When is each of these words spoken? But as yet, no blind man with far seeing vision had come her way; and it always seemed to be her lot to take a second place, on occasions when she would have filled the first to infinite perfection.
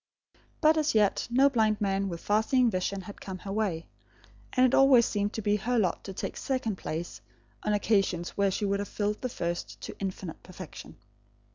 But 0.61 0.77
as 0.77 0.95
yet, 0.95 1.27
no 1.29 1.47
blind 1.47 1.79
man 1.79 2.09
with 2.09 2.21
far 2.21 2.41
seeing 2.41 2.71
vision 2.71 3.01
had 3.01 3.21
come 3.21 3.37
her 3.37 3.51
way; 3.51 3.85
and 4.51 4.65
it 4.65 4.73
always 4.73 5.05
seemed 5.05 5.33
to 5.33 5.43
be 5.43 5.57
her 5.57 5.77
lot 5.77 6.03
to 6.05 6.11
take 6.13 6.37
a 6.37 6.39
second 6.39 6.79
place, 6.79 7.21
on 7.61 7.73
occasions 7.73 8.31
when 8.31 8.49
she 8.49 8.65
would 8.65 8.79
have 8.79 8.87
filled 8.89 9.21
the 9.21 9.29
first 9.29 9.79
to 9.81 9.95
infinite 9.99 10.41
perfection. 10.41 10.97